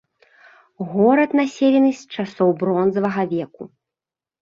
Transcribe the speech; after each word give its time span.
Горад 0.93 1.35
населены 1.41 1.91
з 2.01 2.19
часоў 2.19 2.49
бронзавага 2.65 3.31
веку. 3.39 3.73